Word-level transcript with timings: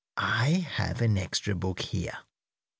"I 0.17 0.65
have 0.77 0.99
an 1.03 1.15
extra 1.19 1.53
book 1.53 1.79
here." 1.81 2.17